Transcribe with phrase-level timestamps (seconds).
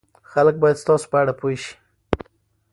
[0.31, 1.73] خلک باید ستاسو په اړه پوه شي.